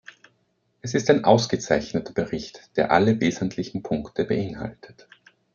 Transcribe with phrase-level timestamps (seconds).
[0.81, 5.07] Es ist ein ausgezeichneter Bericht, der alle wesentlichen Punkte beinhaltet.